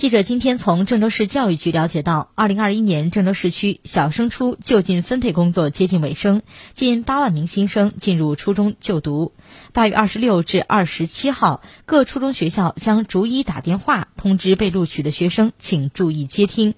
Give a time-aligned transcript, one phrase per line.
[0.00, 6.40] 记者今天从郑州市教育局了解到，二零二一年郑州市区小升初就近分配工作接近尾声，
[6.72, 9.34] 近八万名新生进入初中就读。
[9.74, 16.72] 八月二十六至二十七号，各初中学校将逐一打电话通知被录取的学生，请注意接听。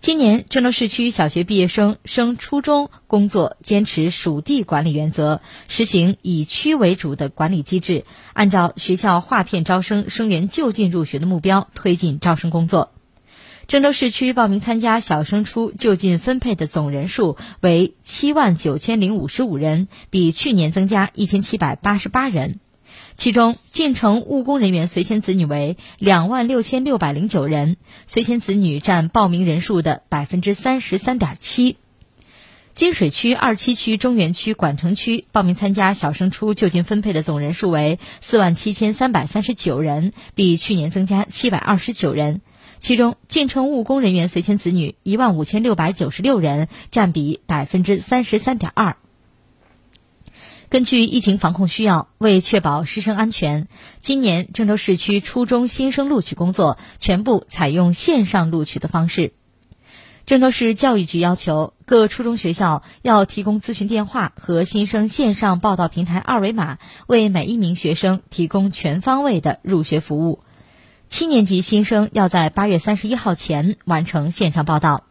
[0.00, 12.92] 今年郑州市区小学毕业生升初中工作坚持属地管理原则，实行以区为主的管理机制，按照学校划片招生、生源就近入学的目标推进招生工作。
[13.66, 22.60] 郑州市区报名参加小升初就近分配的总人数为七万九千零五十五人，比去年增加一千七百八十八人。
[23.18, 31.78] 其中，进城务工人员随迁子女为两万六千六百零九人，随迁子女占报名人数的百分之三十三点七。
[32.74, 42.40] 金水区二七区中原区管城区报名参加小升初就近分配的总人数为四万七千三百三十九人，比去年增加七百二十九人。
[42.78, 48.96] 其中，进城务工人员随迁子女一万五千六百九十六人，占比百分之三十三点二。
[50.70, 53.68] 根据疫情防控需要，为确保师生安全，
[54.00, 59.32] 今年郑州市区初中新生录取工作全部采用线上录取的方式。
[60.26, 66.76] 郑州市教育局要求各初中学校要提供咨询电话和新生线上报到平台二维码，
[67.06, 70.40] 为每一名学生提供全方位的入学服务。
[71.06, 75.04] 七年级新生要在八月三十一号前完成线上报到。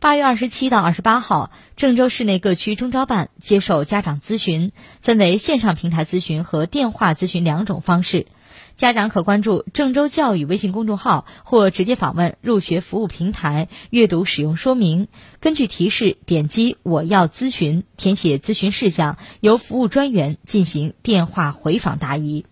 [0.00, 8.28] 八月二十七到二十八号，郑州市内各区中招办接受家长咨询，分为线上平台咨询和电话咨询两种方式。
[8.76, 15.08] 家长可关注郑州教育微信公众号或直接访问入学服务平台，阅读使用说明，
[15.40, 22.46] 根据提示点击“我要咨询”，填写咨询事项，由服务专员进行电话回访答疑。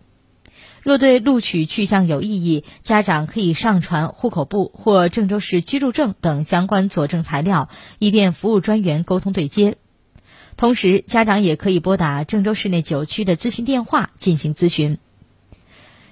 [0.87, 9.79] 若对录取去向有异议，家长可以上传户口簿或郑州市居住证等相关佐证材料，以便服务专员沟通对接。
[10.57, 14.99] 同时，家长也可以拨打郑州市内九区的咨询电话进行咨询。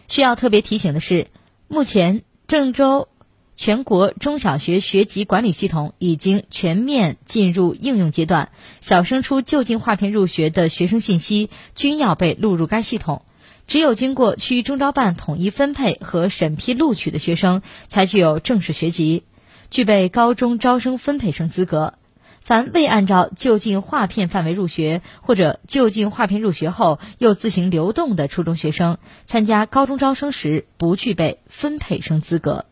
[0.08, 1.28] 需要特别提醒的是，
[1.68, 3.06] 目前郑州
[3.54, 13.22] 全国中小学学籍管理系统已经全面进入应用阶段，小升初就近划片入学的学生信息均要被录入该系统。
[13.66, 19.24] 只有经过区中招办统一分配和审批录取的学生，才具有正式学籍，
[19.70, 21.94] 具备高中招生分配生资格。
[22.40, 32.66] 凡未按照就近划片范围入学，或者就近划片入学后又自行流动的初中学生，参加高中招生时不具备分配生资格。